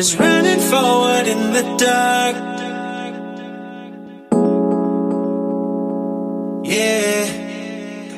[0.00, 2.36] Just running forward in the dark.
[6.64, 7.24] Yeah,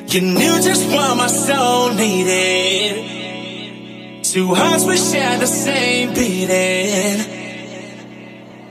[0.07, 2.93] you knew just what my soul needed.
[4.23, 7.19] Two hearts we share the same beating.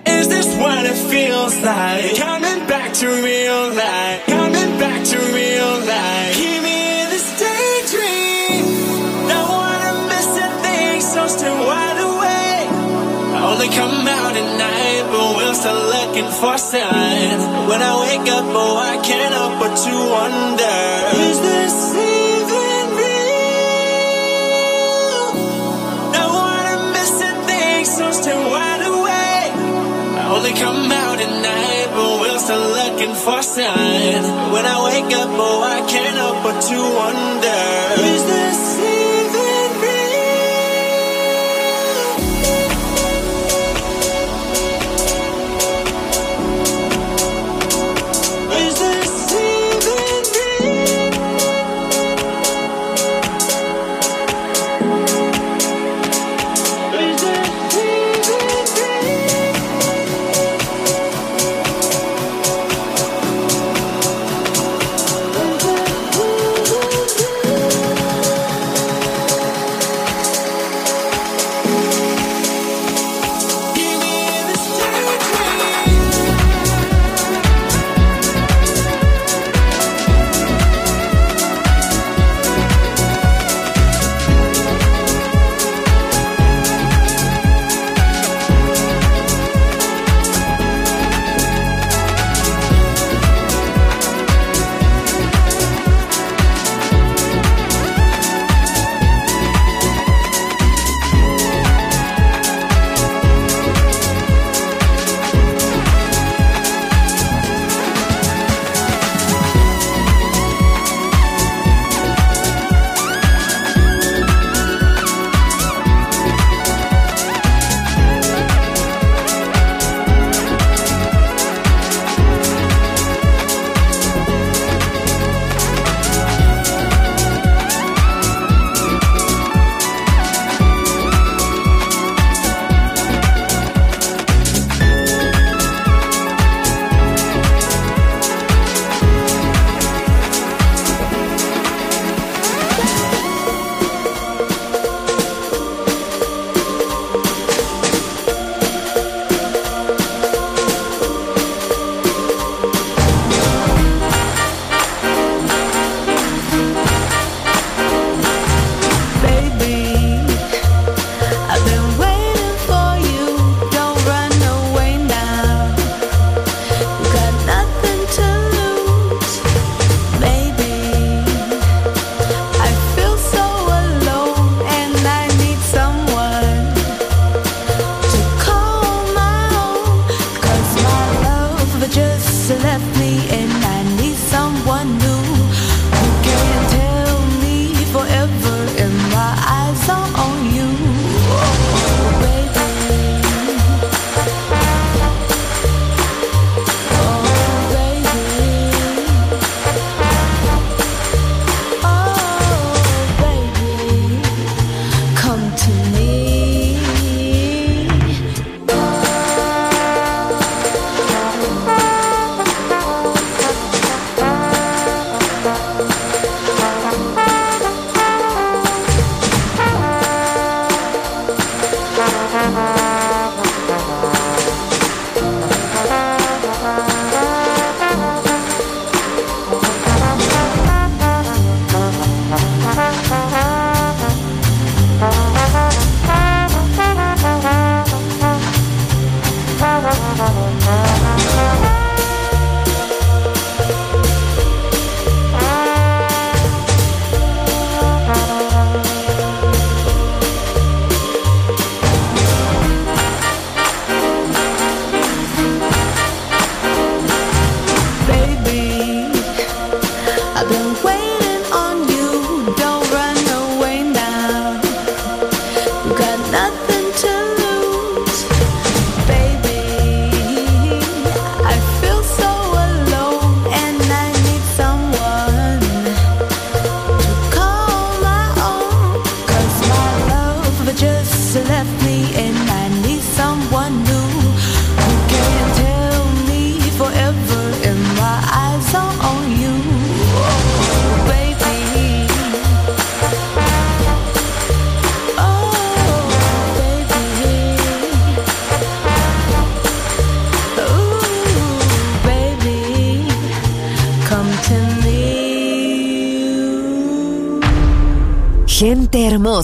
[0.06, 2.16] Is this what it feels like?
[2.16, 4.31] Coming back to real life.
[15.62, 17.44] We're still looking for signs.
[17.68, 20.80] When I wake up, oh, I can't help but to wonder.
[21.30, 23.22] Is this even real?
[26.16, 29.54] Don't wanna miss a thing, so stay wide awake.
[30.18, 34.26] I only come out at night, but we're still looking for signs.
[34.52, 37.62] When I wake up, oh, I can't help but to wonder.
[38.02, 38.51] Is this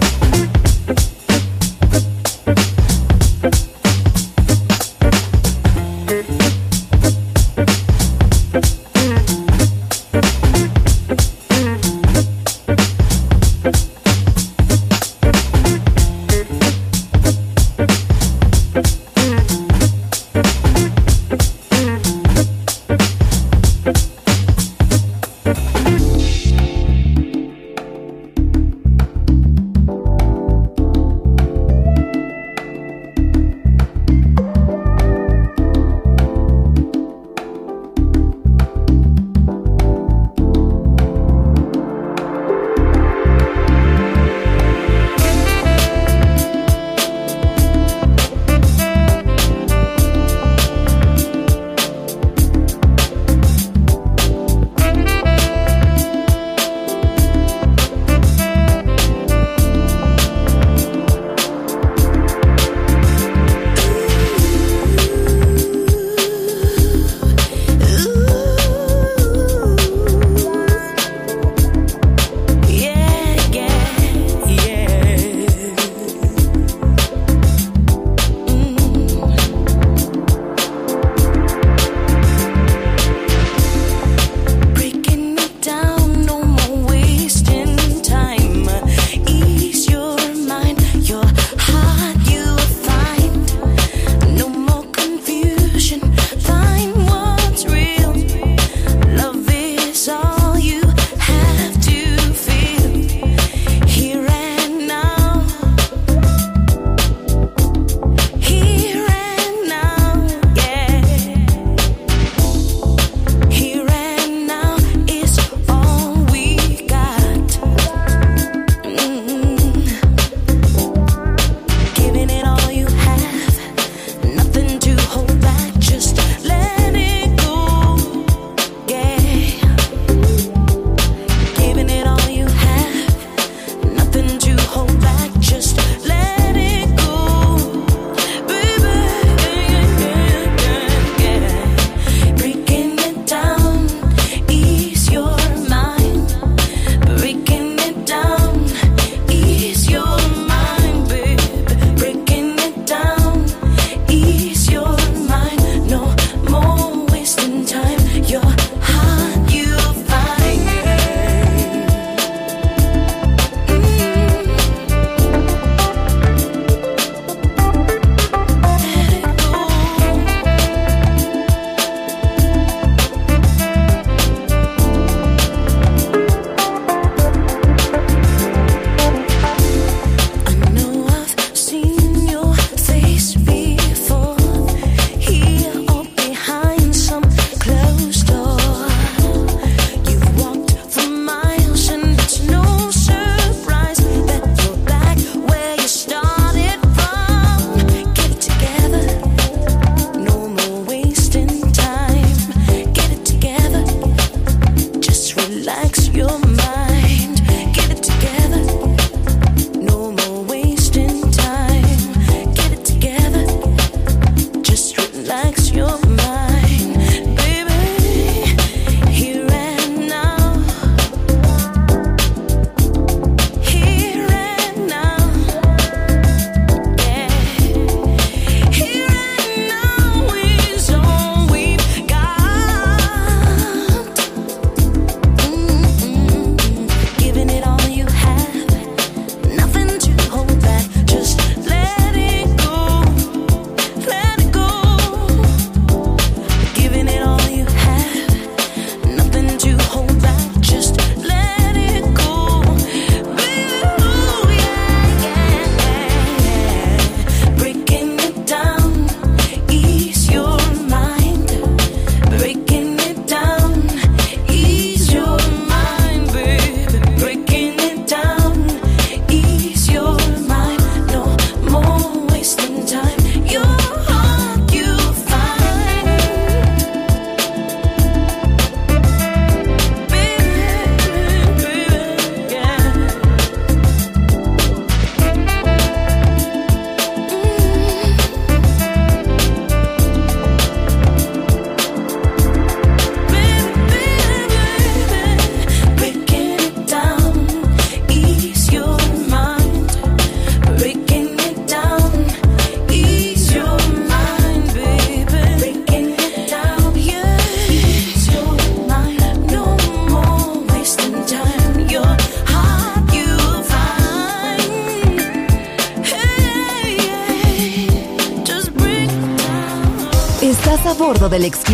[0.00, 0.25] Thank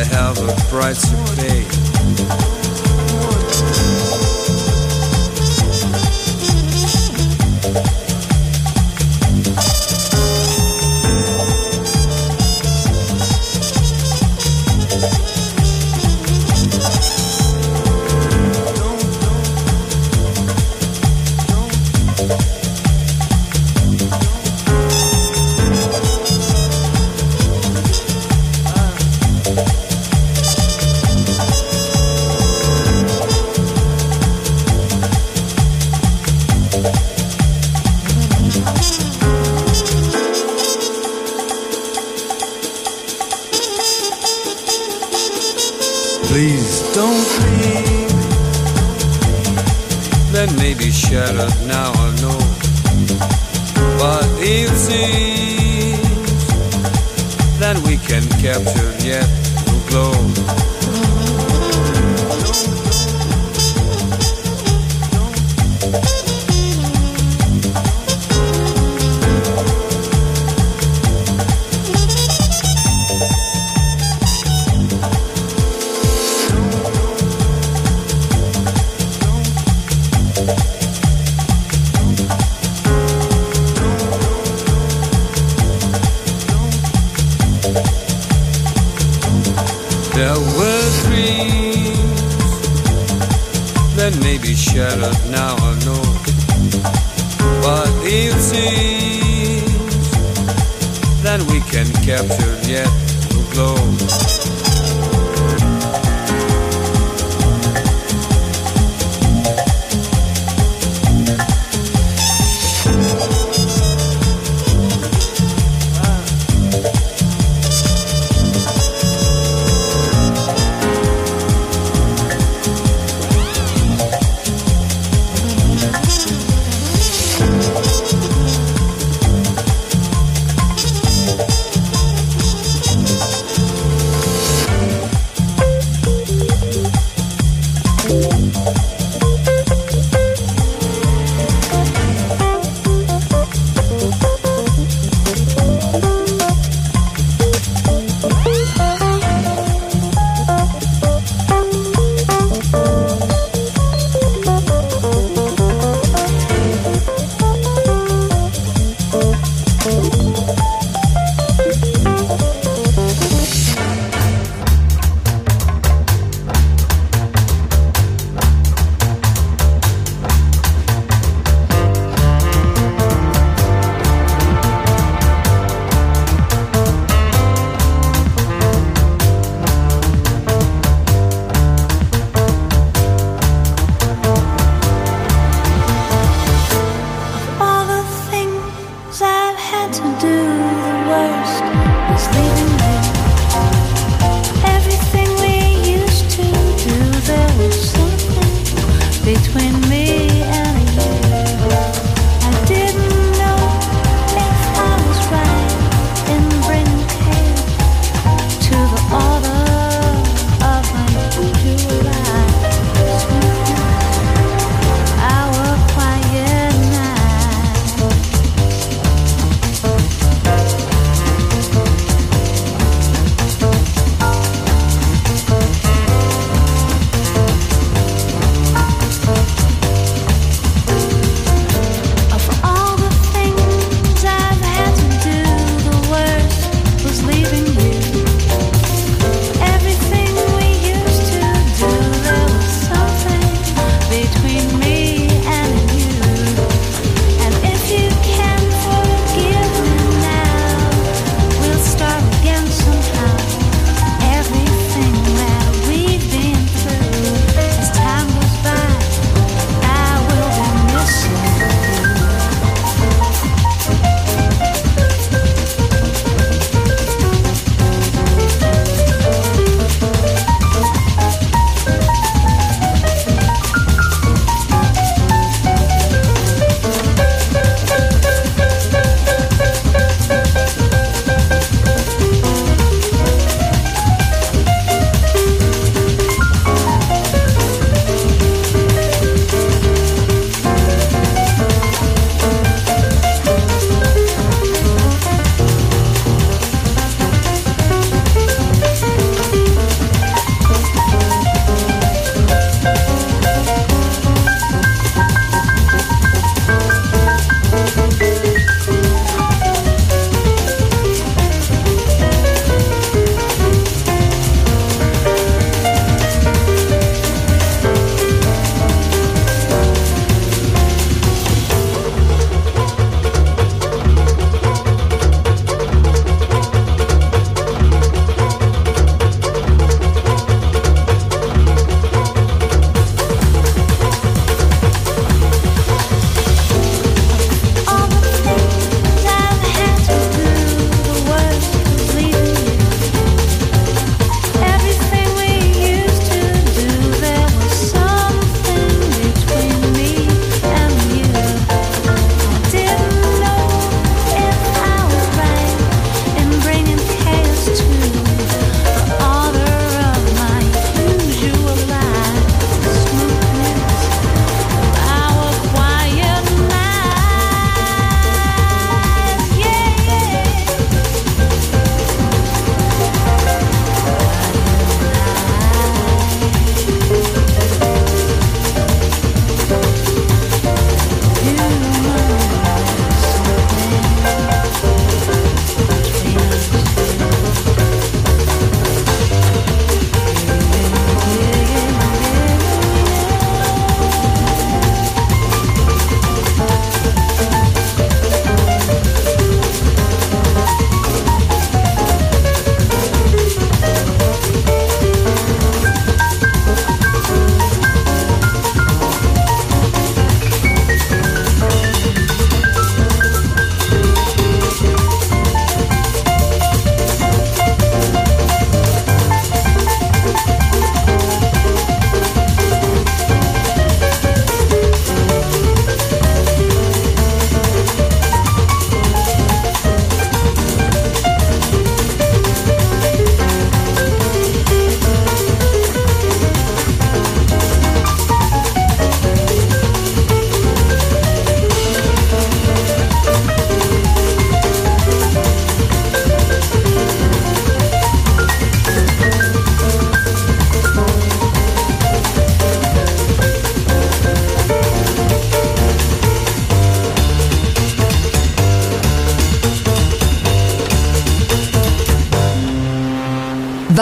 [0.00, 1.89] I have a brighter day.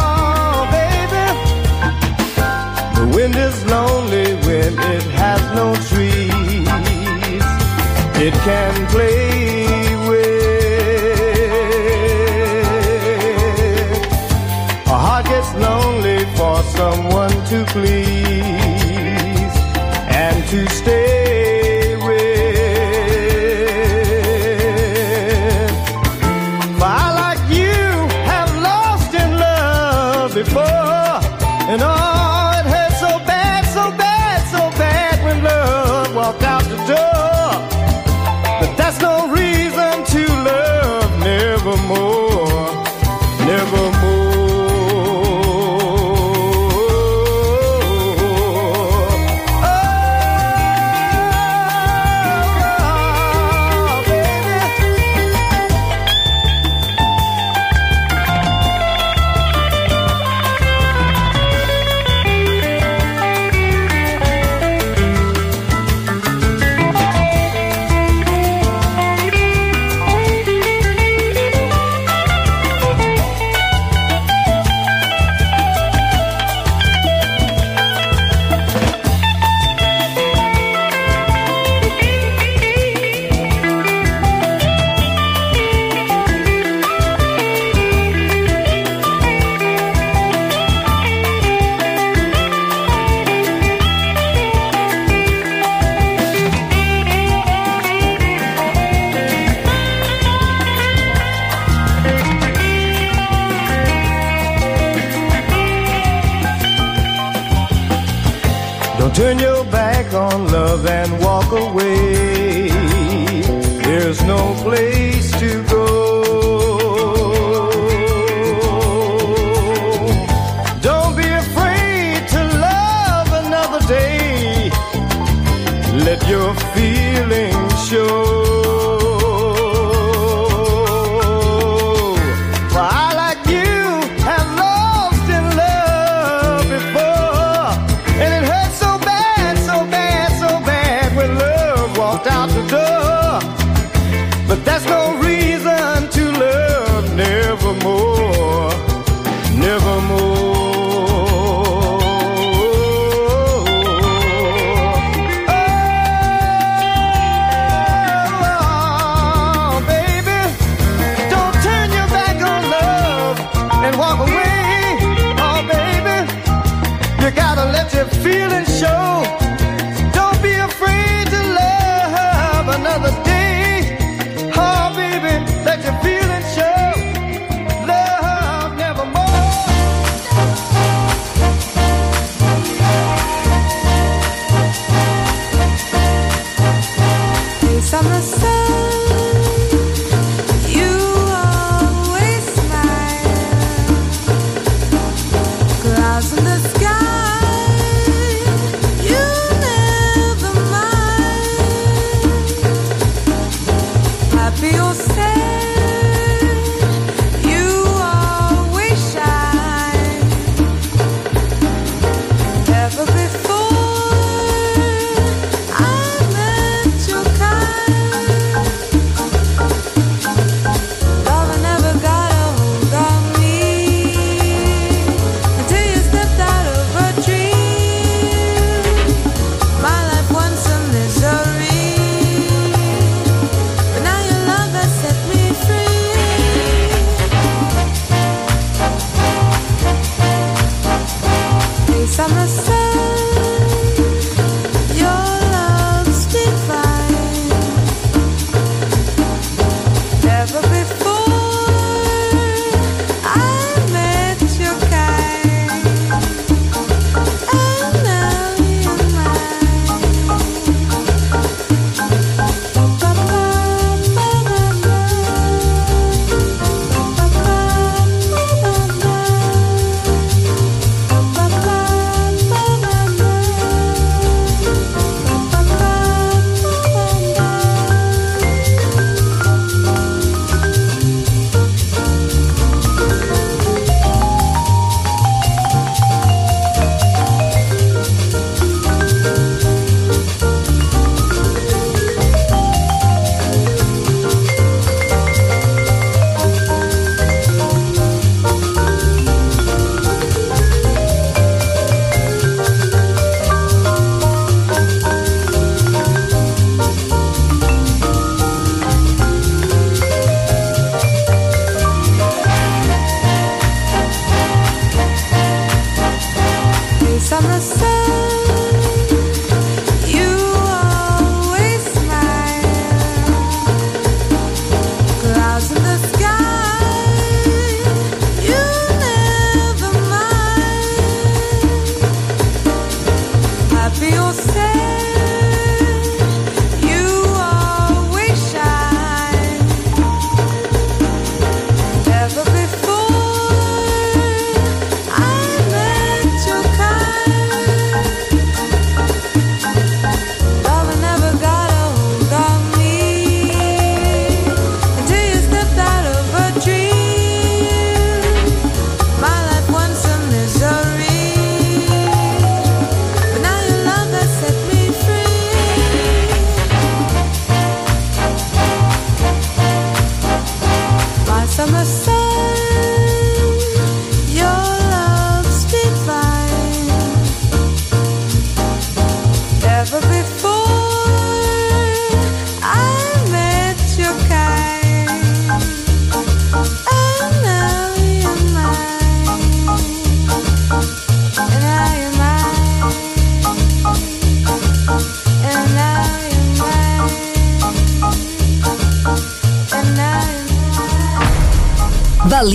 [0.03, 1.25] Oh, baby.
[2.97, 6.27] The wind is lonely when it has no trees.
[8.19, 9.30] It can play
[16.81, 19.55] someone to please
[20.23, 21.20] and to stay.